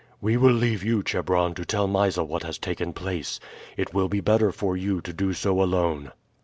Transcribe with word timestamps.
"We 0.19 0.35
will 0.35 0.51
leave 0.55 0.83
you, 0.83 1.03
Chebron, 1.03 1.53
to 1.53 1.63
tell 1.63 1.85
Mysa 1.85 2.23
what 2.23 2.41
has 2.41 2.57
taken 2.57 2.91
place. 2.91 3.39
It 3.77 3.93
will 3.93 4.09
be 4.09 4.19
better 4.19 4.51
for 4.51 4.75
you 4.75 4.99
to 4.99 5.13
do 5.13 5.31
so 5.33 5.61
alone." 5.61 6.11